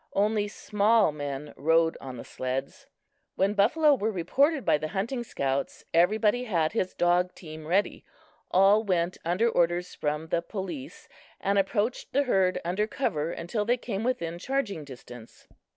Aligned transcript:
Only 0.13 0.47
small 0.47 1.11
men 1.11 1.53
rode 1.55 1.95
on 2.01 2.17
the 2.17 2.23
sleds. 2.25 2.87
When 3.35 3.53
buffalo 3.53 3.93
were 3.93 4.09
reported 4.09 4.65
by 4.65 4.79
the 4.79 4.87
hunting 4.87 5.23
scouts, 5.23 5.85
everybody 5.93 6.45
had 6.45 6.71
his 6.71 6.95
dog 6.95 7.35
team 7.35 7.67
ready. 7.67 8.03
All 8.49 8.83
went 8.83 9.19
under 9.23 9.47
orders 9.47 9.93
from 9.93 10.29
the 10.29 10.41
police, 10.41 11.07
and 11.39 11.59
approached 11.59 12.13
the 12.13 12.23
herd 12.23 12.59
under 12.65 12.87
cover 12.87 13.29
until 13.31 13.63
they 13.63 13.77
came 13.77 14.03
within 14.03 14.39
charging 14.39 14.83
distance. 14.83 15.47